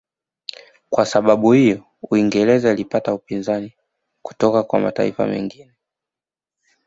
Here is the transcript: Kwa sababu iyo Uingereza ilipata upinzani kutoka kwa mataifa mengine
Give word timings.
Kwa 0.89 1.05
sababu 1.05 1.55
iyo 1.55 1.85
Uingereza 2.01 2.71
ilipata 2.71 3.13
upinzani 3.13 3.73
kutoka 4.21 4.63
kwa 4.63 4.79
mataifa 4.79 5.27
mengine 5.27 5.73